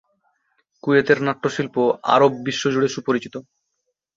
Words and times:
কুয়েতের 0.83 1.19
নাট্য 1.27 1.43
শিল্প 1.55 1.75
আরব 2.15 2.31
বিশ্ব 2.45 2.63
জুড়ে 2.73 2.89
সুপরিচিত। 2.95 3.35